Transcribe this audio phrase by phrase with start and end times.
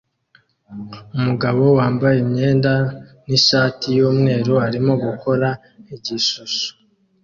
[1.17, 2.73] Umugabo wambaye imyenda
[3.27, 5.47] nishati yumweru arimo gukora
[5.95, 6.67] igishusho